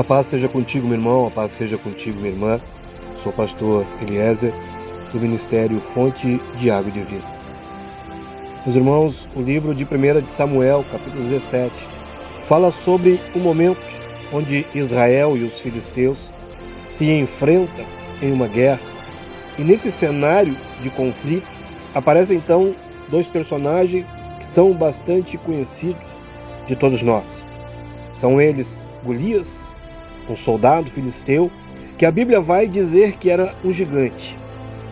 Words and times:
A 0.00 0.04
paz 0.04 0.28
seja 0.28 0.48
contigo, 0.48 0.86
meu 0.86 0.96
irmão, 0.96 1.26
a 1.26 1.30
paz 1.30 1.52
seja 1.52 1.76
contigo, 1.76 2.18
minha 2.18 2.32
irmã. 2.32 2.58
Sou 3.22 3.30
o 3.30 3.34
pastor 3.34 3.86
Eliezer, 4.00 4.50
do 5.12 5.20
Ministério 5.20 5.78
Fonte 5.78 6.40
de 6.56 6.70
Água 6.70 6.90
de 6.90 7.02
Vida. 7.02 7.26
Meus 8.64 8.76
irmãos, 8.76 9.28
o 9.36 9.42
livro 9.42 9.74
de 9.74 9.84
1 9.84 10.22
de 10.22 10.28
Samuel, 10.30 10.86
capítulo 10.90 11.22
17, 11.22 11.86
fala 12.44 12.70
sobre 12.70 13.20
o 13.34 13.38
momento 13.38 13.82
onde 14.32 14.66
Israel 14.74 15.36
e 15.36 15.44
os 15.44 15.60
filisteus 15.60 16.32
se 16.88 17.04
enfrentam 17.10 17.84
em 18.22 18.32
uma 18.32 18.48
guerra. 18.48 18.80
E 19.58 19.62
nesse 19.62 19.92
cenário 19.92 20.56
de 20.80 20.88
conflito 20.88 21.46
aparecem 21.92 22.38
então 22.38 22.74
dois 23.10 23.28
personagens 23.28 24.16
que 24.38 24.46
são 24.46 24.72
bastante 24.72 25.36
conhecidos 25.36 26.06
de 26.66 26.74
todos 26.74 27.02
nós. 27.02 27.44
São 28.14 28.40
eles 28.40 28.86
Golias 29.04 29.70
um 30.30 30.36
soldado 30.36 30.90
filisteu 30.90 31.50
que 31.98 32.06
a 32.06 32.10
Bíblia 32.10 32.40
vai 32.40 32.66
dizer 32.66 33.16
que 33.16 33.30
era 33.30 33.54
um 33.64 33.72
gigante. 33.72 34.38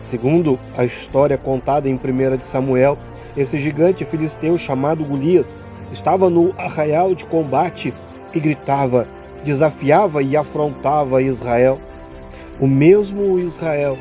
Segundo 0.01 0.59
a 0.77 0.85
história 0.85 1.37
contada 1.37 1.89
em 1.89 1.93
1 1.93 2.37
de 2.37 2.45
Samuel, 2.45 2.97
esse 3.35 3.57
gigante 3.57 4.05
filisteu 4.05 4.57
chamado 4.57 5.03
Golias 5.03 5.59
estava 5.91 6.29
no 6.29 6.53
arraial 6.57 7.15
de 7.15 7.25
combate 7.25 7.93
e 8.33 8.39
gritava, 8.39 9.07
desafiava 9.43 10.21
e 10.21 10.37
afrontava 10.37 11.21
Israel. 11.21 11.79
O 12.59 12.67
mesmo 12.67 13.39
Israel 13.39 13.97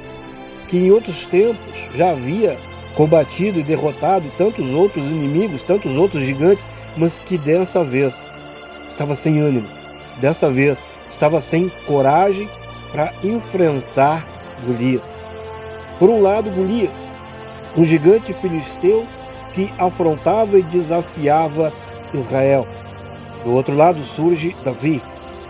que 0.69 0.77
em 0.77 0.91
outros 0.91 1.27
tempos 1.27 1.75
já 1.95 2.11
havia 2.11 2.59
combatido 2.95 3.59
e 3.59 3.63
derrotado 3.63 4.31
tantos 4.37 4.75
outros 4.75 5.09
inimigos, 5.09 5.63
tantos 5.63 5.97
outros 5.97 6.23
gigantes, 6.23 6.67
mas 6.97 7.19
que 7.19 7.39
dessa 7.39 7.83
vez 7.83 8.25
estava 8.87 9.17
sem 9.17 9.39
ânimo. 9.39 9.69
Desta 10.21 10.51
vez 10.51 10.85
estava 11.19 11.41
sem 11.41 11.69
coragem 11.85 12.49
para 12.93 13.13
enfrentar 13.25 14.25
Golias. 14.65 15.27
Por 15.99 16.09
um 16.09 16.23
lado, 16.23 16.49
Golias, 16.49 17.25
um 17.77 17.83
gigante 17.83 18.33
filisteu 18.35 19.05
que 19.53 19.69
afrontava 19.79 20.57
e 20.61 20.63
desafiava 20.63 21.73
Israel. 22.15 22.69
Do 23.45 23.53
outro 23.53 23.75
lado 23.75 24.01
surge 24.05 24.57
Davi, 24.65 25.03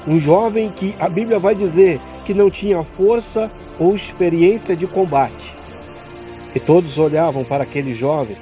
um 0.06 0.18
jovem 0.18 0.70
que 0.70 0.96
a 0.98 1.06
Bíblia 1.06 1.38
vai 1.38 1.54
dizer 1.54 2.00
que 2.24 2.32
não 2.32 2.48
tinha 2.48 2.82
força 2.82 3.50
ou 3.78 3.94
experiência 3.94 4.74
de 4.74 4.86
combate. 4.86 5.54
E 6.54 6.58
todos 6.58 6.98
olhavam 6.98 7.44
para 7.44 7.64
aquele 7.64 7.92
jovem 7.92 8.38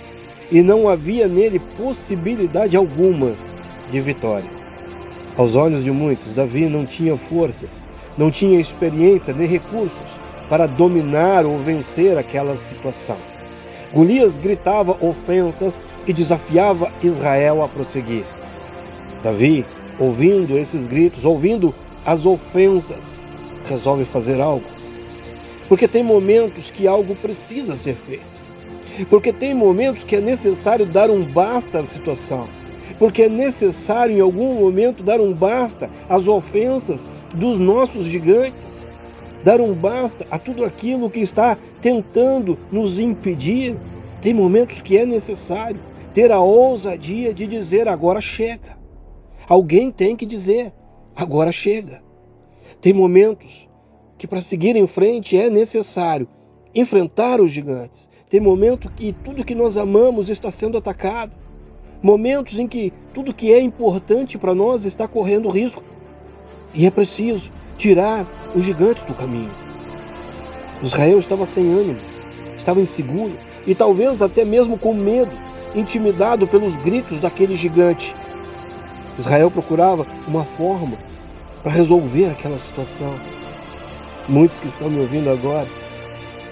e 0.49 0.63
não 0.63 0.89
havia 0.89 1.27
nele 1.27 1.59
possibilidade 1.77 2.77
alguma 2.77 3.35
de 3.91 4.01
vitória. 4.01 4.56
Aos 5.37 5.55
olhos 5.55 5.85
de 5.85 5.91
muitos, 5.91 6.35
Davi 6.35 6.67
não 6.67 6.87
tinha 6.87 7.15
forças, 7.15 7.87
não 8.17 8.31
tinha 8.31 8.59
experiência 8.59 9.35
nem 9.35 9.47
recursos 9.47 10.19
para 10.49 10.67
dominar 10.67 11.45
ou 11.45 11.59
vencer 11.59 12.17
aquela 12.17 12.57
situação. 12.57 13.19
Golias 13.93 14.39
gritava 14.39 14.97
ofensas 14.99 15.79
e 16.07 16.13
desafiava 16.15 16.91
Israel 17.03 17.63
a 17.63 17.69
prosseguir. 17.69 18.25
Davi, 19.23 19.67
ouvindo 19.99 20.57
esses 20.57 20.87
gritos, 20.87 21.27
ouvindo 21.27 21.75
as 22.07 22.25
ofensas, 22.25 23.23
resolve 23.67 24.07
fazer 24.07 24.41
algo. 24.41 24.65
Porque 25.69 25.87
tem 25.87 26.03
momentos 26.03 26.71
que 26.71 26.89
algo 26.89 27.15
precisa 27.15 27.77
ser 27.77 27.95
feito. 27.95 28.25
Porque 29.11 29.35
tem 29.35 29.53
momentos 29.53 30.03
que 30.03 30.17
é 30.17 30.21
necessário 30.21 30.87
dar 30.87 31.11
um 31.11 31.23
basta 31.23 31.81
à 31.81 31.85
situação 31.85 32.49
porque 32.99 33.23
é 33.23 33.29
necessário 33.29 34.17
em 34.17 34.21
algum 34.21 34.55
momento 34.55 35.03
dar 35.03 35.21
um 35.21 35.33
basta 35.33 35.91
às 36.09 36.29
ofensas 36.29 37.11
dos 37.35 37.59
nossos 37.59 38.05
gigantes, 38.05 38.87
dar 39.45 39.61
um 39.61 39.75
basta 39.75 40.27
a 40.31 40.39
tudo 40.39 40.65
aquilo 40.65 41.11
que 41.11 41.21
está 41.21 41.57
tentando 41.81 42.59
nos 42.71 42.99
impedir. 42.99 43.77
Tem 44.21 44.33
momentos 44.33 44.81
que 44.81 44.97
é 44.97 45.07
necessário 45.07 45.81
ter 46.13 46.33
a 46.33 46.41
ousadia 46.41 47.33
de 47.33 47.47
dizer 47.47 47.89
agora 47.89 48.21
chega. 48.21 48.77
Alguém 49.49 49.91
tem 49.91 50.17
que 50.17 50.27
dizer 50.27 50.73
agora 51.15 51.53
chega. 51.53 52.03
Tem 52.81 52.93
momentos 52.93 53.69
que 54.19 54.27
para 54.27 54.41
seguir 54.41 54.77
em 54.77 54.87
frente 54.87 55.37
é 55.37 55.51
necessário 55.51 56.27
enfrentar 56.75 57.41
os 57.41 57.51
gigantes. 57.51 58.11
Tem 58.29 58.41
momento 58.41 58.91
que 58.91 59.13
tudo 59.13 59.45
que 59.45 59.55
nós 59.55 59.77
amamos 59.77 60.29
está 60.29 60.51
sendo 60.51 60.79
atacado 60.79 61.33
momentos 62.07 62.57
em 62.57 62.69
que 62.69 62.93
tudo 63.13 63.35
que 63.35 63.53
é 63.53 63.61
importante 63.61 64.39
para 64.39 64.55
nós 64.55 64.85
está 64.85 65.09
correndo 65.09 65.49
risco. 65.49 65.83
E 66.73 66.87
é 66.87 66.91
preciso 66.91 67.51
tirar 67.77 68.25
os 68.55 68.65
gigantes 68.65 69.03
do 69.03 69.13
caminho. 69.13 69.51
Israel 70.81 71.19
estava 71.19 71.45
sem 71.45 71.69
ânimo, 71.69 71.99
estava 72.57 72.81
inseguro 72.81 73.37
e 73.67 73.75
talvez 73.75 74.23
até 74.23 74.45
mesmo 74.45 74.79
com 74.79 74.95
medo, 74.95 75.33
intimidado 75.75 76.47
pelos 76.47 76.77
gritos 76.77 77.19
daquele 77.19 77.57
gigante. 77.57 78.15
Israel 79.19 79.51
procurava 79.51 80.07
uma 80.29 80.45
forma 80.45 80.97
para 81.61 81.73
resolver 81.73 82.27
aquela 82.27 82.57
situação. 82.57 83.13
Muitos 84.29 84.61
que 84.61 84.69
estão 84.69 84.89
me 84.89 85.01
ouvindo 85.01 85.29
agora 85.29 85.67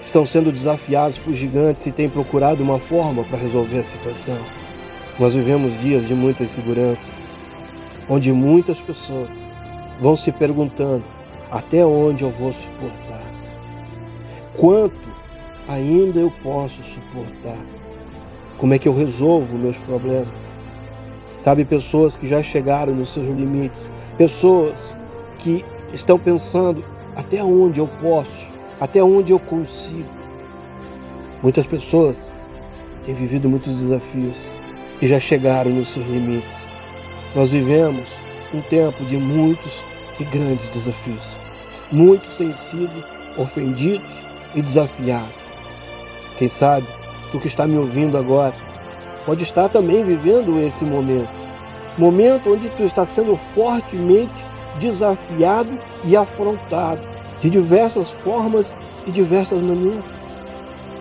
estão 0.03 0.25
sendo 0.25 0.51
desafiados 0.51 1.17
por 1.17 1.33
gigantes 1.33 1.85
e 1.85 1.93
têm 1.93 2.09
procurado 2.09 2.61
uma 2.61 2.77
forma 2.77 3.23
para 3.23 3.39
resolver 3.39 3.79
a 3.79 3.83
situação. 3.83 4.64
Nós 5.17 5.33
vivemos 5.33 5.79
dias 5.79 6.05
de 6.09 6.13
muita 6.13 6.43
insegurança, 6.43 7.15
onde 8.09 8.33
muitas 8.33 8.81
pessoas 8.81 9.29
vão 10.01 10.13
se 10.13 10.29
perguntando 10.29 11.05
até 11.49 11.85
onde 11.85 12.21
eu 12.25 12.29
vou 12.29 12.51
suportar, 12.51 13.23
quanto 14.57 15.07
ainda 15.69 16.19
eu 16.19 16.29
posso 16.43 16.83
suportar, 16.83 17.57
como 18.57 18.73
é 18.73 18.79
que 18.79 18.89
eu 18.89 18.93
resolvo 18.93 19.57
meus 19.57 19.77
problemas. 19.77 20.27
Sabe, 21.39 21.63
pessoas 21.63 22.17
que 22.17 22.27
já 22.27 22.43
chegaram 22.43 22.93
nos 22.93 23.13
seus 23.13 23.25
limites, 23.25 23.93
pessoas 24.17 24.97
que 25.37 25.63
estão 25.93 26.19
pensando 26.19 26.83
até 27.15 27.41
onde 27.41 27.79
eu 27.79 27.87
posso, 28.01 28.49
até 28.81 29.01
onde 29.01 29.31
eu 29.31 29.39
consigo. 29.39 30.09
Muitas 31.41 31.65
pessoas 31.65 32.29
têm 33.05 33.15
vivido 33.15 33.49
muitos 33.49 33.71
desafios 33.71 34.51
e 35.01 35.07
já 35.07 35.19
chegaram 35.19 35.71
nos 35.71 35.89
seus 35.89 36.05
limites. 36.07 36.69
Nós 37.35 37.51
vivemos 37.51 38.07
um 38.53 38.61
tempo 38.61 39.03
de 39.05 39.17
muitos 39.17 39.83
e 40.19 40.23
grandes 40.23 40.69
desafios. 40.69 41.37
Muitos 41.91 42.35
têm 42.35 42.51
sido 42.51 43.03
ofendidos 43.37 44.09
e 44.53 44.61
desafiados. 44.61 45.35
Quem 46.37 46.47
sabe, 46.47 46.87
tu 47.31 47.39
que 47.39 47.47
está 47.47 47.67
me 47.67 47.77
ouvindo 47.77 48.17
agora, 48.17 48.53
pode 49.25 49.43
estar 49.43 49.69
também 49.69 50.03
vivendo 50.03 50.59
esse 50.59 50.85
momento. 50.85 51.29
Momento 51.97 52.53
onde 52.53 52.69
tu 52.71 52.83
está 52.83 53.05
sendo 53.05 53.37
fortemente 53.53 54.45
desafiado 54.79 55.77
e 56.03 56.15
afrontado 56.15 57.01
de 57.39 57.49
diversas 57.49 58.11
formas 58.11 58.73
e 59.05 59.11
diversas 59.11 59.61
maneiras. 59.61 60.25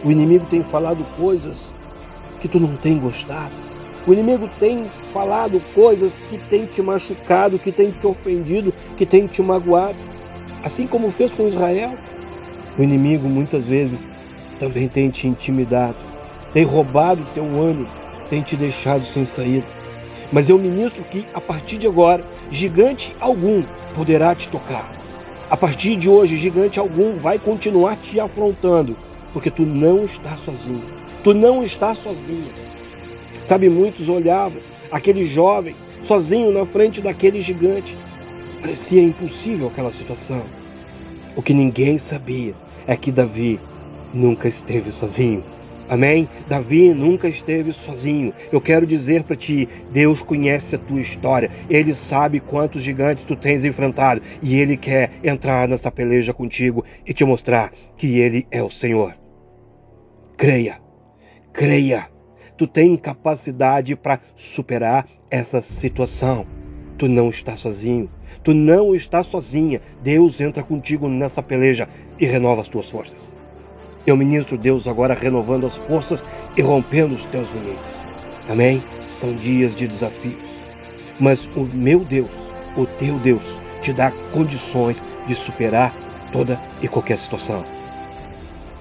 O 0.04 0.10
inimigo 0.10 0.46
tem 0.46 0.62
falado 0.62 1.04
coisas 1.16 1.74
que 2.40 2.48
tu 2.48 2.60
não 2.60 2.76
tem 2.76 2.98
gostado. 2.98 3.54
O 4.06 4.12
inimigo 4.12 4.50
tem 4.60 4.90
falado 5.14 5.60
coisas 5.74 6.18
que 6.28 6.36
tem 6.36 6.66
te 6.66 6.82
machucado, 6.82 7.58
que 7.58 7.72
tem 7.72 7.90
te 7.90 8.06
ofendido, 8.06 8.74
que 8.98 9.06
tem 9.06 9.26
te 9.26 9.40
magoado. 9.40 9.98
Assim 10.62 10.86
como 10.86 11.10
fez 11.10 11.34
com 11.34 11.46
Israel. 11.46 11.96
O 12.78 12.82
inimigo 12.82 13.28
muitas 13.28 13.66
vezes 13.66 14.06
também 14.58 14.88
tem 14.88 15.08
te 15.08 15.26
intimidado, 15.26 15.96
tem 16.52 16.64
roubado 16.64 17.26
teu 17.32 17.44
ânimo, 17.44 17.88
tem 18.28 18.42
te 18.42 18.56
deixado 18.56 19.04
sem 19.06 19.24
saída. 19.24 19.66
Mas 20.30 20.50
eu 20.50 20.58
ministro 20.58 21.04
que 21.04 21.26
a 21.32 21.40
partir 21.40 21.78
de 21.78 21.86
agora, 21.86 22.24
gigante 22.50 23.16
algum 23.20 23.64
poderá 23.94 24.34
te 24.34 24.48
tocar. 24.48 24.92
A 25.48 25.56
partir 25.56 25.96
de 25.96 26.10
hoje, 26.10 26.36
gigante 26.36 26.78
algum 26.78 27.16
vai 27.16 27.38
continuar 27.38 27.96
te 27.96 28.20
afrontando, 28.20 28.96
porque 29.32 29.50
tu 29.50 29.64
não 29.64 30.04
está 30.04 30.36
sozinho. 30.36 30.84
Tu 31.22 31.32
não 31.32 31.62
está 31.62 31.94
sozinho. 31.94 32.50
Sabe, 33.42 33.68
muitos 33.68 34.08
olhavam 34.08 34.62
aquele 34.90 35.24
jovem 35.24 35.74
sozinho 36.00 36.52
na 36.52 36.64
frente 36.64 37.00
daquele 37.00 37.40
gigante. 37.40 37.96
Parecia 38.60 39.02
impossível 39.02 39.68
aquela 39.68 39.92
situação. 39.92 40.44
O 41.36 41.42
que 41.42 41.52
ninguém 41.52 41.98
sabia 41.98 42.54
é 42.86 42.96
que 42.96 43.10
Davi 43.10 43.60
nunca 44.12 44.46
esteve 44.46 44.92
sozinho. 44.92 45.42
Amém? 45.88 46.28
Davi 46.48 46.94
nunca 46.94 47.28
esteve 47.28 47.72
sozinho. 47.72 48.32
Eu 48.50 48.60
quero 48.60 48.86
dizer 48.86 49.24
para 49.24 49.36
ti: 49.36 49.68
Deus 49.90 50.22
conhece 50.22 50.76
a 50.76 50.78
tua 50.78 51.00
história. 51.00 51.50
Ele 51.68 51.94
sabe 51.94 52.40
quantos 52.40 52.82
gigantes 52.82 53.24
tu 53.24 53.36
tens 53.36 53.64
enfrentado. 53.64 54.22
E 54.42 54.58
Ele 54.58 54.76
quer 54.76 55.10
entrar 55.22 55.68
nessa 55.68 55.90
peleja 55.90 56.32
contigo 56.32 56.84
e 57.06 57.12
te 57.12 57.24
mostrar 57.24 57.72
que 57.96 58.18
Ele 58.18 58.46
é 58.50 58.62
o 58.62 58.70
Senhor. 58.70 59.14
Creia, 60.36 60.80
creia. 61.52 62.13
Tu 62.56 62.66
tem 62.68 62.96
capacidade 62.96 63.96
para 63.96 64.20
superar 64.36 65.06
essa 65.30 65.60
situação. 65.60 66.46
Tu 66.96 67.08
não 67.08 67.28
está 67.28 67.56
sozinho. 67.56 68.08
Tu 68.44 68.54
não 68.54 68.94
está 68.94 69.24
sozinha. 69.24 69.80
Deus 70.02 70.40
entra 70.40 70.62
contigo 70.62 71.08
nessa 71.08 71.42
peleja 71.42 71.88
e 72.18 72.24
renova 72.24 72.60
as 72.60 72.68
tuas 72.68 72.88
forças. 72.88 73.34
Eu 74.06 74.16
ministro 74.16 74.56
Deus 74.56 74.86
agora 74.86 75.14
renovando 75.14 75.66
as 75.66 75.76
forças 75.76 76.24
e 76.56 76.62
rompendo 76.62 77.14
os 77.14 77.26
teus 77.26 77.50
limites. 77.52 77.92
Amém? 78.48 78.84
São 79.12 79.34
dias 79.34 79.74
de 79.74 79.88
desafios. 79.88 80.62
Mas 81.18 81.46
o 81.56 81.62
meu 81.62 82.04
Deus, 82.04 82.52
o 82.76 82.86
teu 82.86 83.18
Deus, 83.18 83.60
te 83.80 83.92
dá 83.92 84.12
condições 84.32 85.02
de 85.26 85.34
superar 85.34 85.92
toda 86.30 86.60
e 86.82 86.86
qualquer 86.86 87.18
situação. 87.18 87.64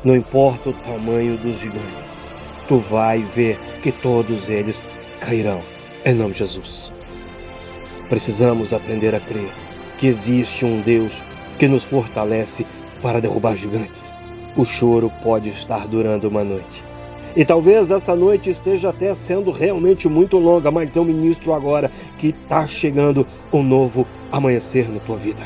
Não 0.04 0.16
importa 0.16 0.70
o 0.70 0.74
tamanho 0.74 1.38
dos 1.38 1.58
gigantes, 1.58 2.20
tu 2.68 2.78
vai 2.78 3.22
ver 3.22 3.58
que 3.82 3.92
todos 3.92 4.50
eles 4.50 4.84
cairão. 5.20 5.62
Em 6.06 6.14
nome 6.14 6.34
de 6.34 6.40
Jesus. 6.40 6.94
Precisamos 8.10 8.74
aprender 8.74 9.16
a 9.16 9.20
crer 9.20 9.52
que 9.98 10.08
existe 10.08 10.66
um 10.66 10.82
Deus 10.82 11.24
que 11.58 11.68
nos 11.68 11.84
fortalece 11.84 12.66
para 13.02 13.22
derrubar 13.22 13.56
gigantes. 13.56 14.14
O 14.56 14.66
choro 14.66 15.12
pode 15.24 15.50
estar 15.50 15.88
durando 15.88 16.28
uma 16.28 16.44
noite. 16.44 16.84
E 17.36 17.44
talvez 17.44 17.90
essa 17.90 18.16
noite 18.16 18.52
esteja 18.52 18.90
até 18.90 19.14
sendo 19.16 19.50
realmente 19.50 20.08
muito 20.08 20.38
longa, 20.38 20.70
mas 20.70 20.96
eu 20.96 21.04
ministro 21.04 21.54
agora 21.54 21.90
que 22.20 22.28
está 22.28 22.68
chegando 22.68 23.26
um 23.52 23.64
novo 23.64 24.06
amanhecer 24.32 24.88
na 24.90 25.00
tua 25.00 25.18
vida. 25.18 25.44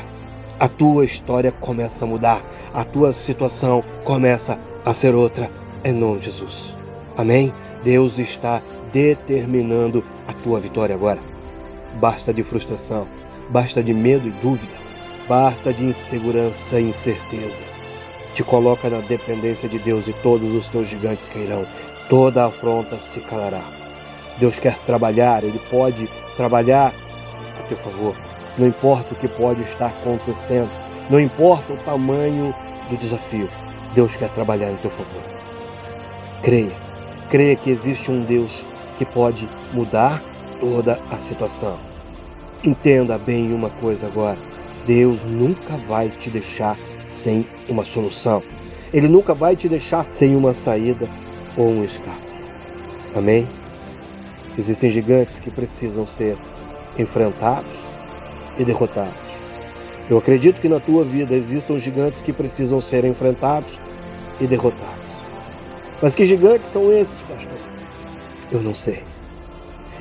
A 0.60 0.68
tua 0.68 1.04
história 1.04 1.50
começa 1.50 2.04
a 2.04 2.08
mudar, 2.08 2.44
a 2.74 2.84
tua 2.84 3.12
situação 3.12 3.82
começa 4.04 4.58
a 4.84 4.92
ser 4.92 5.14
outra, 5.14 5.50
em 5.84 5.92
nome 5.92 6.18
de 6.18 6.26
Jesus. 6.26 6.77
Amém? 7.18 7.52
Deus 7.82 8.16
está 8.16 8.62
determinando 8.92 10.04
a 10.28 10.32
tua 10.32 10.60
vitória 10.60 10.94
agora. 10.94 11.18
Basta 11.94 12.32
de 12.32 12.44
frustração, 12.44 13.08
basta 13.50 13.82
de 13.82 13.92
medo 13.92 14.28
e 14.28 14.30
dúvida, 14.30 14.72
basta 15.28 15.74
de 15.74 15.84
insegurança 15.84 16.78
e 16.78 16.90
incerteza. 16.90 17.64
Te 18.34 18.44
coloca 18.44 18.88
na 18.88 19.00
dependência 19.00 19.68
de 19.68 19.80
Deus 19.80 20.06
e 20.06 20.12
todos 20.12 20.54
os 20.54 20.68
teus 20.68 20.86
gigantes 20.86 21.26
cairão, 21.26 21.66
toda 22.08 22.46
afronta 22.46 22.98
se 22.98 23.18
calará. 23.22 23.64
Deus 24.38 24.60
quer 24.60 24.78
trabalhar, 24.78 25.42
Ele 25.42 25.60
pode 25.70 26.08
trabalhar 26.36 26.94
a 27.58 27.62
teu 27.64 27.78
favor. 27.78 28.14
Não 28.56 28.68
importa 28.68 29.12
o 29.12 29.16
que 29.16 29.26
pode 29.26 29.62
estar 29.62 29.88
acontecendo, 29.88 30.70
não 31.10 31.18
importa 31.18 31.72
o 31.72 31.78
tamanho 31.78 32.54
do 32.88 32.96
desafio, 32.96 33.50
Deus 33.92 34.14
quer 34.14 34.30
trabalhar 34.30 34.70
em 34.70 34.76
teu 34.76 34.90
favor. 34.92 35.22
Creia, 36.42 36.87
creia 37.28 37.56
que 37.56 37.70
existe 37.70 38.10
um 38.10 38.24
Deus 38.24 38.64
que 38.96 39.04
pode 39.04 39.48
mudar 39.72 40.22
toda 40.60 41.00
a 41.10 41.18
situação. 41.18 41.78
Entenda 42.64 43.18
bem 43.18 43.52
uma 43.52 43.70
coisa 43.70 44.06
agora: 44.06 44.38
Deus 44.86 45.24
nunca 45.24 45.76
vai 45.76 46.10
te 46.10 46.30
deixar 46.30 46.76
sem 47.04 47.46
uma 47.68 47.84
solução. 47.84 48.42
Ele 48.92 49.08
nunca 49.08 49.34
vai 49.34 49.54
te 49.54 49.68
deixar 49.68 50.04
sem 50.06 50.34
uma 50.34 50.54
saída 50.54 51.08
ou 51.56 51.68
um 51.68 51.84
escape. 51.84 52.28
Amém? 53.14 53.48
Existem 54.56 54.90
gigantes 54.90 55.38
que 55.38 55.50
precisam 55.50 56.06
ser 56.06 56.36
enfrentados 56.98 57.86
e 58.58 58.64
derrotados. 58.64 59.28
Eu 60.10 60.18
acredito 60.18 60.60
que 60.60 60.68
na 60.68 60.80
tua 60.80 61.04
vida 61.04 61.34
existam 61.34 61.78
gigantes 61.78 62.22
que 62.22 62.32
precisam 62.32 62.80
ser 62.80 63.04
enfrentados 63.04 63.78
e 64.40 64.46
derrotados. 64.46 65.07
Mas 66.00 66.14
que 66.14 66.24
gigantes 66.24 66.68
são 66.68 66.92
esses, 66.92 67.22
pastor? 67.22 67.58
Eu 68.52 68.62
não 68.62 68.72
sei. 68.72 69.02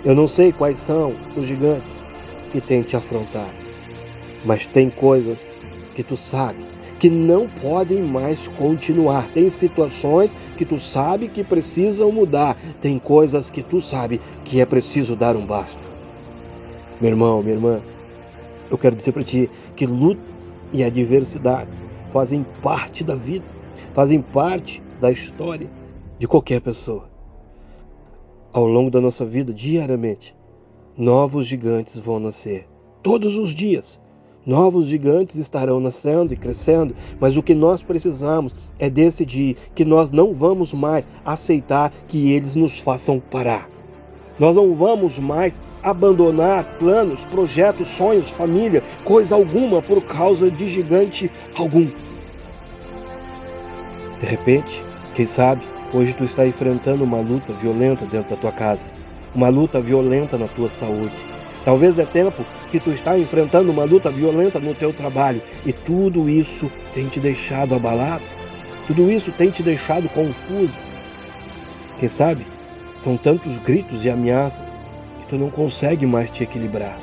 Eu 0.05 0.13
não 0.13 0.27
sei 0.27 0.51
quais 0.51 0.77
são 0.77 1.15
os 1.35 1.47
gigantes 1.47 2.05
que 2.51 2.61
têm 2.61 2.83
te 2.83 2.95
afrontado. 2.95 3.65
Mas 4.45 4.67
tem 4.67 4.91
coisas 4.91 5.57
que 5.95 6.03
tu 6.03 6.15
sabe 6.15 6.63
que 6.99 7.09
não 7.09 7.47
podem 7.49 8.01
mais 8.03 8.47
continuar. 8.49 9.27
Tem 9.29 9.49
situações 9.49 10.35
que 10.55 10.65
tu 10.65 10.79
sabe 10.79 11.27
que 11.27 11.43
precisam 11.43 12.11
mudar. 12.11 12.55
Tem 12.79 12.99
coisas 12.99 13.49
que 13.49 13.63
tu 13.63 13.81
sabe 13.81 14.21
que 14.43 14.61
é 14.61 14.65
preciso 14.65 15.15
dar 15.15 15.35
um 15.35 15.45
basta. 15.45 15.85
Meu 17.01 17.09
irmão, 17.09 17.41
minha 17.41 17.55
irmã, 17.55 17.81
eu 18.69 18.77
quero 18.77 18.95
dizer 18.95 19.13
para 19.13 19.23
ti 19.23 19.49
que 19.75 19.87
lutas 19.87 20.61
e 20.71 20.83
adversidades 20.83 21.83
fazem 22.11 22.45
parte 22.61 23.03
da 23.03 23.15
vida, 23.15 23.45
fazem 23.93 24.21
parte 24.21 24.81
da 24.99 25.11
história 25.11 25.69
de 26.19 26.27
qualquer 26.27 26.61
pessoa. 26.61 27.09
Ao 28.51 28.65
longo 28.65 28.89
da 28.89 28.99
nossa 28.99 29.25
vida, 29.25 29.53
diariamente, 29.53 30.35
novos 30.97 31.45
gigantes 31.45 31.97
vão 31.97 32.19
nascer. 32.19 32.67
Todos 33.03 33.37
os 33.37 33.51
dias, 33.51 34.01
novos 34.45 34.87
gigantes 34.87 35.35
estarão 35.35 35.79
nascendo 35.79 36.33
e 36.33 36.37
crescendo, 36.37 36.95
mas 37.19 37.37
o 37.37 37.43
que 37.43 37.53
nós 37.53 37.83
precisamos 37.83 38.55
é 38.79 38.89
decidir 38.89 39.57
que 39.75 39.85
nós 39.85 40.09
não 40.09 40.33
vamos 40.33 40.73
mais 40.73 41.07
aceitar 41.23 41.91
que 42.07 42.31
eles 42.31 42.55
nos 42.55 42.79
façam 42.79 43.19
parar. 43.19 43.69
Nós 44.39 44.55
não 44.55 44.75
vamos 44.75 45.17
mais 45.19 45.59
abandonar 45.83 46.77
planos, 46.77 47.25
projetos, 47.25 47.87
sonhos, 47.87 48.29
família, 48.29 48.83
coisa 49.03 49.35
alguma 49.35 49.81
por 49.81 50.03
causa 50.03 50.49
de 50.49 50.67
gigante 50.67 51.29
algum. 51.57 51.89
De 54.19 54.25
repente, 54.25 54.83
quem 55.13 55.25
sabe, 55.25 55.63
hoje 55.93 56.13
tu 56.13 56.23
está 56.23 56.45
enfrentando 56.45 57.03
uma 57.03 57.19
luta 57.19 57.53
violenta 57.53 58.05
dentro 58.05 58.31
da 58.31 58.41
tua 58.41 58.51
casa, 58.51 58.91
uma 59.33 59.49
luta 59.49 59.79
violenta 59.79 60.37
na 60.37 60.47
tua 60.47 60.69
saúde. 60.69 61.15
Talvez 61.63 61.99
é 61.99 62.05
tempo 62.05 62.45
que 62.71 62.79
tu 62.79 62.91
está 62.91 63.17
enfrentando 63.17 63.71
uma 63.71 63.83
luta 63.83 64.09
violenta 64.09 64.59
no 64.59 64.73
teu 64.73 64.93
trabalho 64.93 65.41
e 65.65 65.73
tudo 65.73 66.29
isso 66.29 66.71
tem 66.93 67.07
te 67.07 67.19
deixado 67.19 67.75
abalado, 67.75 68.23
tudo 68.87 69.11
isso 69.11 69.31
tem 69.31 69.49
te 69.49 69.61
deixado 69.61 70.07
confusa. 70.09 70.79
Quem 71.99 72.07
sabe 72.07 72.45
são 72.95 73.17
tantos 73.17 73.59
gritos 73.59 74.05
e 74.05 74.09
ameaças 74.09 74.79
que 75.19 75.27
tu 75.27 75.37
não 75.37 75.49
consegue 75.49 76.05
mais 76.05 76.31
te 76.31 76.43
equilibrar. 76.43 76.97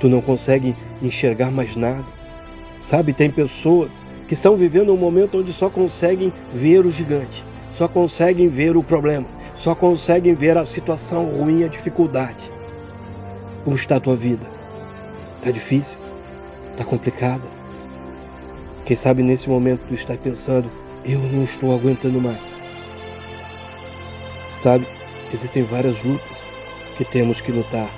Tu 0.00 0.08
não 0.08 0.20
consegue 0.20 0.74
enxergar 1.02 1.50
mais 1.50 1.76
nada. 1.76 2.04
Sabe, 2.82 3.12
tem 3.12 3.30
pessoas 3.30 4.04
que 4.26 4.34
estão 4.34 4.56
vivendo 4.56 4.92
um 4.92 4.96
momento 4.96 5.38
onde 5.38 5.52
só 5.52 5.70
conseguem 5.70 6.32
ver 6.52 6.84
o 6.86 6.90
gigante, 6.90 7.44
só 7.78 7.86
conseguem 7.86 8.48
ver 8.48 8.76
o 8.76 8.82
problema, 8.82 9.24
só 9.54 9.72
conseguem 9.72 10.34
ver 10.34 10.58
a 10.58 10.64
situação 10.64 11.26
ruim, 11.26 11.62
a 11.62 11.68
dificuldade. 11.68 12.50
Como 13.62 13.76
está 13.76 13.94
a 13.94 14.00
tua 14.00 14.16
vida? 14.16 14.44
Está 15.36 15.52
difícil? 15.52 15.96
Está 16.72 16.84
complicada? 16.84 17.44
Quem 18.84 18.96
sabe 18.96 19.22
nesse 19.22 19.48
momento 19.48 19.86
tu 19.86 19.94
está 19.94 20.16
pensando, 20.16 20.68
eu 21.04 21.20
não 21.20 21.44
estou 21.44 21.72
aguentando 21.72 22.20
mais. 22.20 22.42
Sabe, 24.56 24.84
existem 25.32 25.62
várias 25.62 26.02
lutas 26.02 26.50
que 26.96 27.04
temos 27.04 27.40
que 27.40 27.52
lutar. 27.52 27.88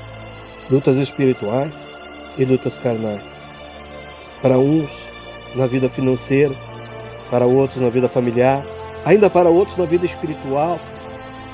Lutas 0.71 0.99
espirituais 0.99 1.91
e 2.37 2.45
lutas 2.45 2.77
carnais. 2.77 3.41
Para 4.43 4.59
uns, 4.59 4.91
na 5.55 5.67
vida 5.67 5.89
financeira, 5.89 6.55
para 7.31 7.47
outros, 7.47 7.81
na 7.81 7.89
vida 7.89 8.11
familiar, 8.11 8.63
ainda 9.05 9.31
para 9.31 9.51
outros, 9.51 9.77
na 9.77 9.85
vida 9.85 10.07
espiritual, 10.07 10.81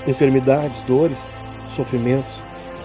enfermidades, 0.07 0.83
dores, 0.83 1.33
sofrimentos. 1.69 2.43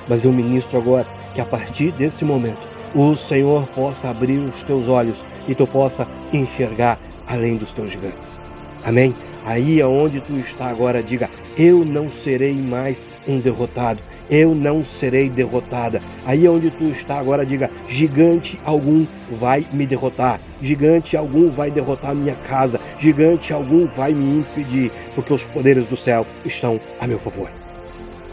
Mas 0.08 0.26
eu 0.26 0.32
ministro 0.32 0.78
agora 0.78 1.08
que 1.34 1.42
a 1.42 1.46
partir 1.46 1.92
desse 1.92 2.26
momento 2.26 2.68
o 2.94 3.16
Senhor 3.16 3.68
possa 3.68 4.10
abrir 4.10 4.40
os 4.40 4.64
teus 4.64 4.88
olhos 4.88 5.26
e 5.48 5.56
tu 5.56 5.66
possa 5.66 6.08
enxergar 6.34 7.00
além 7.28 7.56
dos 7.56 7.74
teus 7.74 7.92
gigantes. 7.92 8.40
Amém? 8.84 9.16
Aí 9.44 9.82
aonde 9.82 10.22
tu 10.22 10.38
está 10.38 10.68
agora, 10.68 11.04
diga: 11.04 11.30
Eu 11.58 11.84
não 11.86 12.10
serei 12.10 12.54
mais 12.54 13.08
um 13.28 13.40
derrotado. 13.40 14.02
Eu 14.30 14.56
não 14.56 14.84
serei 14.84 15.30
derrotada. 15.30 16.02
Aí 16.26 16.48
onde 16.48 16.72
tu 16.72 16.86
está 16.86 17.20
agora, 17.20 17.46
diga: 17.46 17.70
Gigante 17.88 18.60
algum 18.64 19.06
vai 19.32 19.68
me 19.72 19.86
derrotar. 19.86 20.40
Gigante 20.62 21.18
algum 21.18 21.50
vai 21.50 21.70
derrotar 21.70 22.16
minha 22.16 22.36
casa. 22.36 22.80
Gigante 22.98 23.54
algum 23.54 23.86
vai 23.88 24.14
me 24.14 24.40
impedir, 24.40 24.92
porque 25.16 25.34
os 25.34 25.46
poderes 25.46 25.86
do 25.86 25.98
céu 25.98 26.26
estão 26.46 26.80
a 27.00 27.08
meu 27.08 27.20
favor. 27.20 27.52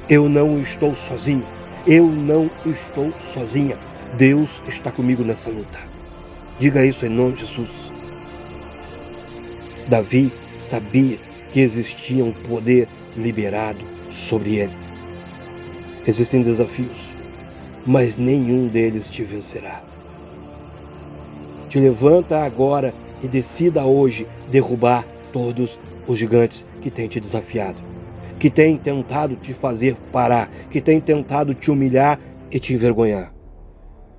Eu 0.09 0.29
não 0.29 0.59
estou 0.61 0.95
sozinho. 0.95 1.45
Eu 1.87 2.07
não 2.07 2.51
estou 2.65 3.13
sozinha. 3.19 3.79
Deus 4.17 4.63
está 4.67 4.91
comigo 4.91 5.23
nessa 5.23 5.51
luta. 5.51 5.79
Diga 6.59 6.85
isso 6.85 7.05
em 7.05 7.11
nome 7.11 7.35
de 7.35 7.41
Jesus. 7.45 7.98
Davi 9.89 10.31
sabia 10.63 11.19
que 11.51 11.61
existia 11.61 12.23
um 12.23 12.33
poder 12.33 12.87
liberado 13.17 13.83
sobre 14.11 14.57
ele. 14.57 14.77
Existem 16.07 16.43
desafios, 16.43 17.13
mas 17.87 18.19
nenhum 18.19 18.69
deles 18.69 19.09
te 19.09 19.25
vencerá. 19.25 19.83
Te 21.71 21.81
levanta 21.81 22.45
agora 22.45 22.95
e 23.23 23.29
decida 23.29 23.85
hoje 23.87 24.27
derrubar 24.51 25.07
todos 25.33 25.79
os 26.07 26.19
gigantes 26.19 26.67
que 26.83 26.91
têm 26.91 27.09
te 27.09 27.19
desafiado, 27.19 27.81
que 28.39 28.51
têm 28.51 28.77
tentado 28.77 29.37
te 29.37 29.55
fazer 29.55 29.97
parar, 30.13 30.51
que 30.71 30.83
têm 30.83 31.01
tentado 31.01 31.55
te 31.55 31.71
humilhar 31.71 32.21
e 32.51 32.61
te 32.61 32.75
envergonhar. 32.75 33.33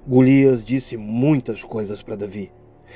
Golias 0.08 0.64
disse 0.64 0.98
muitas 0.98 1.64
coisas 1.64 2.02
para 2.02 2.16
Davi. 2.16 2.52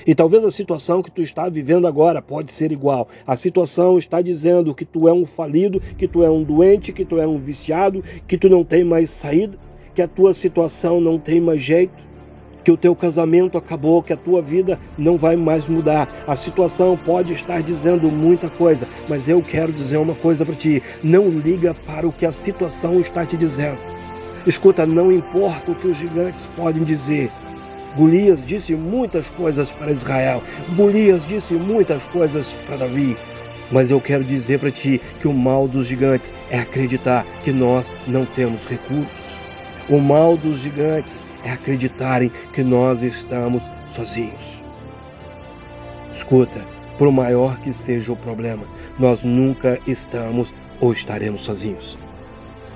E 0.06 0.14
talvez 0.16 0.44
a 0.44 0.52
situação 0.52 1.02
que 1.02 1.12
tu 1.12 1.22
está 1.22 1.50
vivendo 1.50 1.88
agora 1.88 2.22
pode 2.22 2.52
ser 2.52 2.72
igual. 2.72 3.08
A 3.26 3.36
situação 3.36 3.98
está 3.98 4.22
dizendo 4.22 4.74
que 4.74 4.86
tu 4.86 5.08
é 5.08 5.14
um 5.14 5.26
falido, 5.26 5.80
que 5.98 6.08
tu 6.08 6.24
é 6.24 6.30
um 6.30 6.44
doente, 6.44 6.92
que 6.92 7.06
tu 7.06 7.20
é 7.20 7.28
um 7.28 7.38
viciado, 7.38 8.04
que 8.28 8.38
tu 8.38 8.50
não 8.50 8.64
tem 8.64 8.84
mais 8.84 9.10
saída, 9.10 9.58
que 9.94 10.02
a 10.02 10.08
tua 10.08 10.34
situação 10.34 11.00
não 11.00 11.20
tem 11.20 11.40
mais 11.40 11.62
jeito, 11.62 12.14
que 12.64 12.72
o 12.72 12.78
teu 12.78 12.96
casamento 12.96 13.58
acabou, 13.58 14.02
que 14.02 14.14
a 14.14 14.18
tua 14.18 14.42
vida 14.42 14.80
não 14.98 15.18
vai 15.18 15.36
mais 15.36 15.68
mudar. 15.68 16.24
A 16.26 16.36
situação 16.36 16.98
pode 16.98 17.34
estar 17.34 17.62
dizendo 17.62 18.10
muita 18.10 18.50
coisa, 18.50 18.88
mas 19.10 19.28
eu 19.28 19.44
quero 19.44 19.74
dizer 19.74 19.98
uma 19.98 20.16
coisa 20.16 20.46
para 20.46 20.56
ti: 20.56 20.82
não 21.04 21.30
liga 21.30 21.74
para 21.74 22.08
o 22.08 22.14
que 22.14 22.26
a 22.26 22.32
situação 22.32 23.00
está 23.00 23.26
te 23.26 23.36
dizendo. 23.36 23.80
Escuta, 24.46 24.86
não 24.86 25.12
importa 25.12 25.72
o 25.72 25.76
que 25.76 25.88
os 25.88 25.98
gigantes 25.98 26.48
podem 26.56 26.84
dizer. 26.84 27.32
Golias 27.96 28.44
disse 28.44 28.76
muitas 28.76 29.30
coisas 29.30 29.72
para 29.72 29.92
Israel. 29.92 30.42
Golias 30.76 31.26
disse 31.28 31.54
muitas 31.54 32.04
coisas 32.06 32.54
para 32.66 32.78
Davi. 32.78 33.16
Mas 33.72 33.92
eu 33.92 34.02
quero 34.02 34.24
dizer 34.24 34.60
para 34.60 34.72
ti 34.72 35.00
que 35.20 35.28
o 35.28 35.34
mal 35.34 35.68
dos 35.68 35.86
gigantes 35.86 36.34
é 36.50 36.60
acreditar 36.60 37.26
que 37.44 37.52
nós 37.52 37.96
não 38.08 38.26
temos 38.26 38.68
recursos. 38.68 39.42
O 39.90 40.00
mal 40.00 40.38
dos 40.38 40.60
gigantes 40.60 41.26
é 41.44 41.52
acreditarem 41.52 42.32
que 42.54 42.64
nós 42.64 43.04
estamos 43.04 43.70
sozinhos. 43.88 44.62
Escuta, 46.14 46.66
por 46.98 47.12
maior 47.12 47.60
que 47.60 47.74
seja 47.74 48.14
o 48.14 48.18
problema, 48.18 48.64
nós 48.98 49.24
nunca 49.24 49.80
estamos 49.86 50.54
ou 50.80 50.94
estaremos 50.94 51.42
sozinhos. 51.42 51.98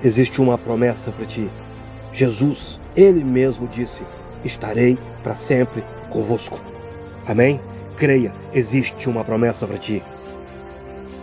Existe 0.02 0.40
uma 0.40 0.58
promessa 0.58 1.10
para 1.10 1.24
ti. 1.24 1.50
Jesus, 2.12 2.80
ele 2.96 3.24
mesmo 3.24 3.66
disse: 3.66 4.04
Estarei 4.44 4.98
para 5.22 5.34
sempre 5.34 5.84
convosco. 6.10 6.58
Amém? 7.26 7.60
Creia, 7.96 8.32
existe 8.54 9.08
uma 9.08 9.24
promessa 9.24 9.66
para 9.66 9.78
ti. 9.78 10.02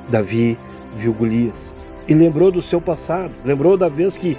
Davi 0.10 0.58
viu 0.96 1.14
Golias 1.14 1.76
e 2.08 2.14
lembrou 2.14 2.52
do 2.52 2.62
seu 2.62 2.80
passado, 2.80 3.34
lembrou 3.44 3.76
da 3.78 3.90
vez 3.90 4.18
que 4.18 4.38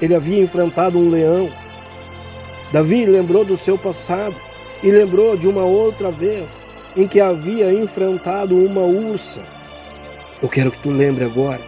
ele 0.00 0.14
havia 0.14 0.40
enfrentado 0.40 0.98
um 0.98 1.10
leão 1.10 1.50
Davi 2.70 3.06
lembrou 3.06 3.46
do 3.46 3.56
seu 3.56 3.78
passado 3.78 4.36
e 4.82 4.90
lembrou 4.90 5.36
de 5.38 5.48
uma 5.48 5.64
outra 5.64 6.10
vez 6.10 6.50
em 6.94 7.06
que 7.06 7.18
havia 7.18 7.72
enfrentado 7.72 8.58
uma 8.62 8.82
ursa. 8.82 9.42
Eu 10.42 10.48
quero 10.50 10.70
que 10.70 10.82
tu 10.82 10.90
lembre 10.90 11.24
agora 11.24 11.62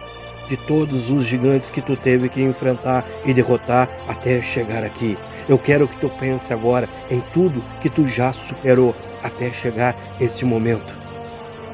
de 0.47 0.55
todos 0.55 1.09
os 1.09 1.25
gigantes 1.25 1.71
que 1.71 1.81
tu 1.81 1.95
teve 1.95 2.29
que 2.29 2.41
enfrentar 2.41 3.03
e 3.25 3.33
derrotar 3.33 3.89
até 4.07 4.41
chegar 4.43 4.83
aqui. 4.83 5.17
Eu 5.47 5.57
quero 5.57 5.87
que 5.87 5.97
tu 5.97 6.09
pense 6.09 6.53
agora 6.53 6.87
em 7.09 7.21
tudo 7.33 7.63
que 7.81 7.89
tu 7.89 8.07
já 8.07 8.31
superou 8.31 8.95
até 9.23 9.51
chegar 9.51 9.95
esse 10.19 10.45
momento. 10.45 10.97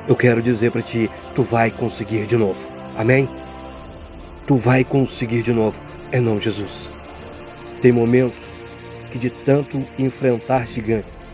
Eu 0.08 0.16
quero 0.16 0.42
dizer 0.42 0.72
para 0.72 0.82
ti, 0.82 1.10
tu 1.36 1.44
vai 1.44 1.70
conseguir 1.70 2.26
de 2.26 2.38
novo. 2.38 2.68
Amém? 2.96 3.30
Tu 4.46 4.56
vai 4.56 4.84
conseguir 4.84 5.42
de 5.42 5.54
novo. 5.54 5.80
É 6.12 6.22
não, 6.22 6.40
Jesus. 6.40 6.94
Tem 7.82 7.92
momentos 7.92 8.44
que 9.12 9.18
de 9.18 9.30
tanto 9.30 9.86
enfrentar 9.98 10.66
gigantes, 10.66 11.28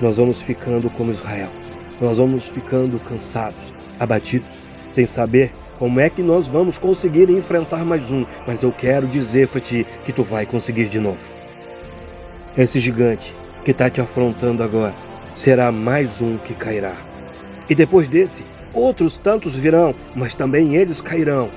nós 0.00 0.16
vamos 0.16 0.42
ficando 0.42 0.90
como 0.90 1.10
Israel. 1.10 1.50
Nós 2.00 2.18
vamos 2.18 2.48
ficando 2.48 3.00
cansados, 3.00 3.74
abatidos, 3.98 4.48
sem 4.90 5.04
saber 5.04 5.52
como 5.78 6.00
é 6.00 6.10
que 6.10 6.22
nós 6.22 6.48
vamos 6.48 6.76
conseguir 6.76 7.30
enfrentar 7.30 7.84
mais 7.84 8.10
um. 8.10 8.26
Mas 8.46 8.62
eu 8.62 8.72
quero 8.72 9.06
dizer 9.06 9.48
para 9.48 9.60
ti 9.60 9.86
que 10.04 10.12
tu 10.12 10.24
vai 10.24 10.44
conseguir 10.44 10.88
de 10.88 10.98
novo. 10.98 11.32
Esse 12.56 12.80
gigante 12.80 13.36
que 13.64 13.70
está 13.70 13.88
te 13.88 14.00
afrontando 14.00 14.62
agora 14.62 14.94
será 15.34 15.70
mais 15.70 16.20
um 16.20 16.36
que 16.38 16.54
cairá. 16.54 16.96
E 17.68 17.74
depois 17.74 18.08
desse, 18.08 18.44
outros 18.74 19.16
tantos 19.16 19.54
virão, 19.54 19.94
mas 20.14 20.34
também 20.34 20.74
eles 20.74 21.00
cairão. 21.00 21.50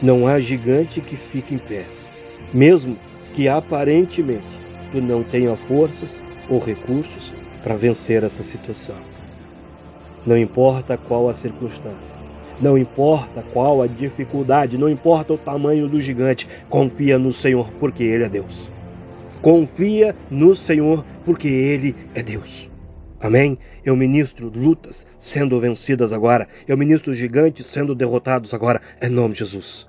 Não 0.00 0.28
há 0.28 0.38
gigante 0.38 1.00
que 1.00 1.16
fique 1.16 1.54
em 1.54 1.58
pé, 1.58 1.86
mesmo 2.54 2.96
que 3.34 3.48
aparentemente 3.48 4.60
tu 4.92 5.00
não 5.00 5.24
tenha 5.24 5.56
forças 5.56 6.20
ou 6.48 6.60
recursos 6.60 7.32
para 7.62 7.74
vencer 7.74 8.22
essa 8.22 8.42
situação. 8.42 8.96
Não 10.24 10.36
importa 10.36 10.96
qual 10.96 11.28
a 11.28 11.34
circunstância, 11.34 12.14
não 12.60 12.76
importa 12.76 13.42
qual 13.52 13.82
a 13.82 13.86
dificuldade, 13.86 14.78
não 14.78 14.88
importa 14.88 15.32
o 15.32 15.38
tamanho 15.38 15.88
do 15.88 16.00
gigante, 16.00 16.48
confia 16.68 17.18
no 17.18 17.32
Senhor, 17.32 17.70
porque 17.78 18.02
Ele 18.04 18.24
é 18.24 18.28
Deus. 18.28 18.72
Confia 19.40 20.16
no 20.30 20.54
Senhor, 20.54 21.04
porque 21.24 21.48
Ele 21.48 21.94
é 22.14 22.22
Deus. 22.22 22.70
Amém? 23.20 23.58
Eu 23.84 23.96
ministro 23.96 24.48
lutas 24.48 25.06
sendo 25.18 25.58
vencidas 25.58 26.12
agora. 26.12 26.46
Eu 26.66 26.76
ministro 26.76 27.14
gigantes 27.14 27.66
sendo 27.66 27.94
derrotados 27.94 28.54
agora. 28.54 28.80
Em 29.02 29.08
nome 29.08 29.34
de 29.34 29.40
Jesus. 29.40 29.88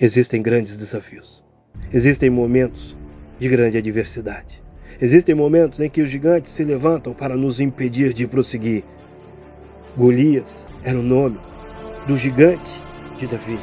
Existem 0.00 0.40
grandes 0.40 0.76
desafios. 0.76 1.44
Existem 1.92 2.30
momentos 2.30 2.96
de 3.38 3.48
grande 3.48 3.76
adversidade. 3.76 4.62
Existem 5.00 5.34
momentos 5.34 5.80
em 5.80 5.90
que 5.90 6.00
os 6.00 6.08
gigantes 6.08 6.52
se 6.52 6.62
levantam 6.62 7.12
para 7.12 7.36
nos 7.36 7.58
impedir 7.58 8.12
de 8.12 8.26
prosseguir. 8.26 8.84
Golias 9.96 10.68
era 10.84 10.98
o 10.98 11.02
nome 11.02 11.38
do 12.06 12.16
gigante 12.16 12.80
de 13.16 13.26
Davi. 13.26 13.58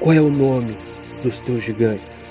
Qual 0.00 0.12
é 0.12 0.20
o 0.20 0.30
nome 0.30 0.76
dos 1.22 1.38
teus 1.40 1.62
gigantes? 1.62 2.24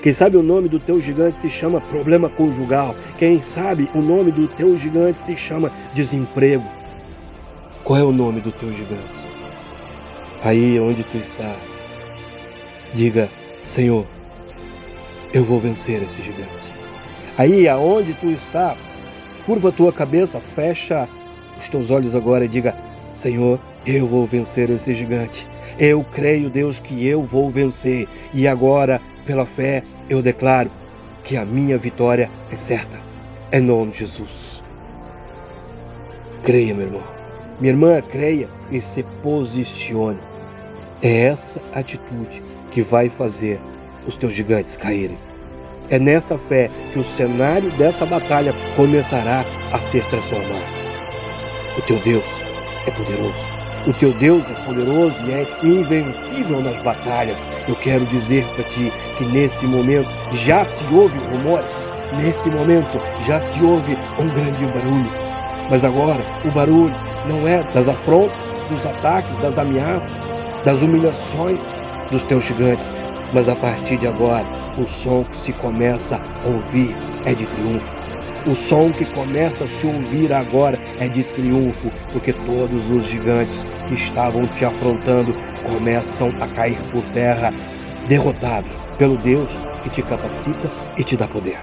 Quem 0.00 0.12
sabe 0.12 0.36
o 0.36 0.42
nome 0.42 0.68
do 0.68 0.80
teu 0.80 1.00
gigante 1.00 1.38
se 1.38 1.48
chama 1.48 1.80
problema 1.80 2.28
conjugal. 2.28 2.96
Quem 3.16 3.40
sabe 3.40 3.88
o 3.94 4.00
nome 4.00 4.32
do 4.32 4.48
teu 4.48 4.76
gigante 4.76 5.20
se 5.20 5.36
chama 5.36 5.70
desemprego. 5.94 6.64
Qual 7.84 7.98
é 7.98 8.02
o 8.02 8.12
nome 8.12 8.40
do 8.40 8.50
teu 8.50 8.72
gigante? 8.72 9.22
Aí 10.42 10.78
onde 10.80 11.04
tu 11.04 11.18
está, 11.18 11.54
diga: 12.92 13.30
Senhor, 13.60 14.04
eu 15.32 15.44
vou 15.44 15.60
vencer 15.60 16.02
esse 16.02 16.20
gigante. 16.22 16.72
Aí, 17.38 17.66
aonde 17.66 18.12
tu 18.14 18.26
está, 18.26 18.76
curva 19.46 19.70
a 19.70 19.72
tua 19.72 19.92
cabeça, 19.92 20.40
fecha 20.40 21.08
os 21.56 21.68
teus 21.68 21.90
olhos 21.90 22.14
agora 22.14 22.44
e 22.44 22.48
diga: 22.48 22.76
Senhor, 23.12 23.60
eu 23.86 24.06
vou 24.06 24.26
vencer 24.26 24.70
esse 24.70 24.94
gigante. 24.94 25.46
Eu 25.78 26.04
creio, 26.04 26.48
Deus, 26.48 26.78
que 26.78 27.06
eu 27.06 27.22
vou 27.22 27.50
vencer. 27.50 28.08
E 28.32 28.48
agora, 28.48 29.00
pela 29.26 29.44
fé, 29.44 29.82
eu 30.08 30.22
declaro 30.22 30.70
que 31.22 31.36
a 31.36 31.44
minha 31.44 31.76
vitória 31.78 32.30
é 32.50 32.56
certa. 32.56 32.98
Em 33.52 33.60
nome 33.60 33.92
de 33.92 33.98
Jesus. 33.98 34.62
Creia, 36.42 36.74
meu 36.74 36.86
irmão. 36.86 37.02
Minha 37.60 37.72
irmã, 37.72 38.00
creia 38.00 38.48
e 38.70 38.80
se 38.80 39.02
posicione. 39.22 40.18
É 41.02 41.26
essa 41.26 41.60
atitude 41.74 42.42
que 42.70 42.82
vai 42.82 43.08
fazer 43.08 43.60
os 44.06 44.16
teus 44.16 44.32
gigantes 44.32 44.76
caírem. 44.76 45.18
É 45.90 45.98
nessa 45.98 46.38
fé 46.38 46.70
que 46.92 46.98
o 46.98 47.04
cenário 47.04 47.70
dessa 47.76 48.06
batalha 48.06 48.54
começará 48.74 49.44
a 49.70 49.78
ser 49.78 50.04
transformado. 50.06 50.72
O 51.76 51.82
teu 51.82 51.98
Deus 52.00 52.41
é 52.86 52.90
poderoso. 52.90 53.62
O 53.86 53.92
teu 53.92 54.12
Deus 54.12 54.48
é 54.48 54.54
poderoso 54.64 55.16
e 55.26 55.32
é 55.32 55.46
invencível 55.62 56.62
nas 56.62 56.78
batalhas. 56.80 57.48
Eu 57.66 57.74
quero 57.76 58.06
dizer 58.06 58.46
para 58.54 58.64
ti 58.64 58.92
que 59.16 59.24
nesse 59.24 59.66
momento 59.66 60.08
já 60.32 60.64
se 60.64 60.84
ouve 60.92 61.18
rumores, 61.18 61.72
nesse 62.16 62.48
momento 62.48 63.00
já 63.20 63.40
se 63.40 63.62
ouve 63.62 63.98
um 64.18 64.28
grande 64.28 64.64
barulho. 64.66 65.10
Mas 65.68 65.84
agora 65.84 66.24
o 66.44 66.50
barulho 66.50 66.94
não 67.26 67.46
é 67.46 67.62
das 67.72 67.88
afrontas, 67.88 68.52
dos 68.68 68.86
ataques, 68.86 69.38
das 69.38 69.58
ameaças, 69.58 70.42
das 70.64 70.80
humilhações 70.82 71.80
dos 72.10 72.24
teus 72.24 72.44
gigantes, 72.44 72.88
mas 73.32 73.48
a 73.48 73.56
partir 73.56 73.96
de 73.96 74.06
agora, 74.06 74.46
o 74.76 74.86
som 74.86 75.24
que 75.24 75.36
se 75.36 75.52
começa 75.54 76.20
a 76.44 76.48
ouvir 76.48 76.96
é 77.24 77.34
de 77.34 77.46
triunfo. 77.46 78.01
O 78.44 78.56
som 78.56 78.92
que 78.92 79.06
começa 79.06 79.62
a 79.62 79.68
se 79.68 79.86
ouvir 79.86 80.32
agora 80.32 80.76
é 80.98 81.06
de 81.06 81.22
triunfo, 81.22 81.92
porque 82.12 82.32
todos 82.32 82.90
os 82.90 83.04
gigantes 83.04 83.64
que 83.86 83.94
estavam 83.94 84.48
te 84.48 84.64
afrontando 84.64 85.32
começam 85.62 86.30
a 86.40 86.48
cair 86.48 86.82
por 86.90 87.04
terra, 87.12 87.52
derrotados 88.08 88.76
pelo 88.98 89.16
Deus 89.16 89.48
que 89.84 89.90
te 89.90 90.02
capacita 90.02 90.68
e 90.98 91.04
te 91.04 91.16
dá 91.16 91.28
poder. 91.28 91.60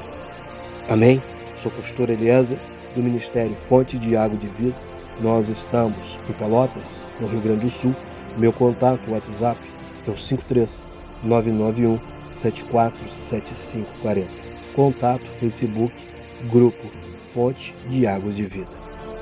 Amém? 0.87 1.21
Sou 1.53 1.69
pastor 1.69 2.09
Eliezer 2.09 2.57
do 2.95 3.03
Ministério 3.03 3.57
Fonte 3.67 3.99
de 3.99 4.15
Água 4.15 4.37
de 4.37 4.47
Vida. 4.47 4.77
Nós 5.19 5.49
estamos 5.49 6.17
em 6.29 6.33
Pelotas, 6.33 7.09
no 7.19 7.27
Rio 7.27 7.41
Grande 7.41 7.65
do 7.65 7.69
Sul. 7.69 7.93
Meu 8.37 8.53
contato 8.53 9.11
WhatsApp 9.11 9.59
é 10.07 10.11
o 10.11 10.17
53 10.17 10.87
991 11.23 11.99
747540. 12.31 14.29
Contato 14.73 15.29
Facebook 15.41 15.93
Grupo 16.47 16.89
Fonte 17.33 17.75
de 17.89 18.07
Águas 18.07 18.35
de 18.35 18.45
Vida. 18.45 18.69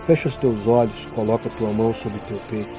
Fecha 0.05 0.27
os 0.27 0.38
teus 0.38 0.67
olhos, 0.67 1.07
coloca 1.07 1.50
a 1.50 1.51
tua 1.57 1.74
mão 1.74 1.93
sobre 1.93 2.19
teu 2.21 2.39
peito 2.50 2.69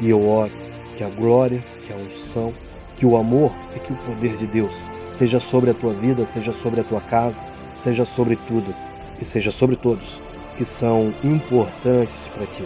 e 0.00 0.10
eu 0.10 0.26
oro 0.26 0.52
que 0.96 1.04
a 1.04 1.08
glória, 1.08 1.64
que 1.82 1.92
a 1.92 1.96
unção, 1.96 2.52
que 2.96 3.06
o 3.06 3.16
amor 3.16 3.52
e 3.74 3.78
que 3.78 3.92
o 3.92 3.96
poder 3.96 4.36
de 4.36 4.46
Deus 4.46 4.84
seja 5.10 5.38
sobre 5.38 5.70
a 5.70 5.74
tua 5.74 5.92
vida, 5.92 6.26
seja 6.26 6.52
sobre 6.52 6.80
a 6.80 6.84
tua 6.84 7.00
casa, 7.00 7.42
seja 7.74 8.04
sobre 8.04 8.36
tudo 8.36 8.74
e 9.20 9.24
seja 9.24 9.50
sobre 9.50 9.76
todos 9.76 10.20
que 10.56 10.64
são 10.64 11.12
importantes 11.22 12.28
para 12.28 12.46
ti. 12.46 12.64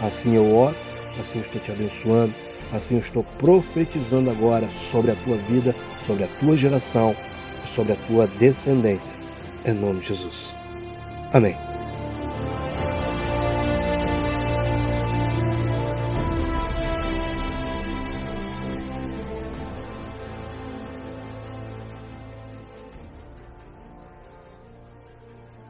Assim 0.00 0.34
eu 0.34 0.54
oro, 0.56 0.76
assim 1.18 1.38
eu 1.38 1.42
estou 1.42 1.60
te 1.60 1.70
abençoando, 1.70 2.34
assim 2.72 2.94
eu 2.94 3.00
estou 3.00 3.24
profetizando 3.38 4.30
agora 4.30 4.68
sobre 4.68 5.12
a 5.12 5.16
tua 5.16 5.36
vida, 5.36 5.74
sobre 6.00 6.24
a 6.24 6.28
tua 6.40 6.56
geração 6.56 7.14
e 7.64 7.68
sobre 7.68 7.92
a 7.92 7.96
tua 7.96 8.26
descendência. 8.26 9.16
Em 9.64 9.72
nome 9.72 10.00
de 10.00 10.08
Jesus. 10.08 10.63
Amém. 11.34 11.73